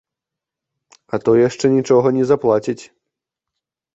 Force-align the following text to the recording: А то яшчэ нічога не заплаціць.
А 1.17 1.19
то 1.27 1.31
яшчэ 1.41 1.65
нічога 1.77 2.07
не 2.17 2.23
заплаціць. 2.31 2.79